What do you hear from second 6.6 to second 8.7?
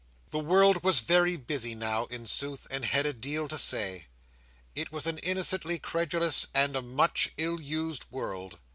a much ill used world.